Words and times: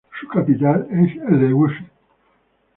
Su 0.19 0.27
capital 0.29 0.87
es 0.89 1.15
Eleusis. 1.29 1.87